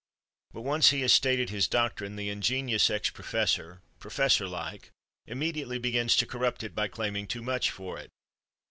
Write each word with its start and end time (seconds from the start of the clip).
But 0.51 0.61
once 0.63 0.89
he 0.89 1.01
has 1.01 1.13
stated 1.13 1.51
his 1.51 1.67
doctrine, 1.67 2.15
the 2.15 2.31
ingenious 2.31 2.89
ex 2.89 3.11
professor, 3.11 3.83
professor 3.99 4.47
like, 4.47 4.89
immediately 5.27 5.77
begins 5.77 6.15
to 6.15 6.25
corrupt 6.25 6.63
it 6.63 6.73
by 6.73 6.87
claiming 6.87 7.27
too 7.27 7.43
much 7.43 7.69
for 7.69 7.99
it. 7.99 8.09